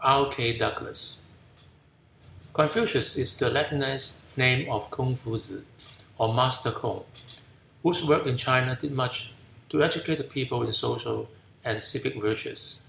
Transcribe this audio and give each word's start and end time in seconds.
K. 0.00 0.56
DOUGLAS 0.56 1.18
Confucius 2.52 3.16
is 3.16 3.36
the 3.36 3.50
Latinized 3.50 4.20
name 4.36 4.70
of 4.70 4.88
Kung 4.88 5.16
Futusze, 5.16 5.64
or 6.16 6.32
"Master 6.32 6.70
Kung," 6.70 7.02
whose 7.82 8.04
work 8.06 8.24
in 8.24 8.36
China 8.36 8.78
did 8.80 8.92
much 8.92 9.32
to 9.68 9.82
educate 9.82 10.18
the 10.18 10.22
people 10.22 10.62
in 10.62 10.72
social 10.72 11.28
and 11.64 11.82
civic 11.82 12.14
virtues. 12.22 12.84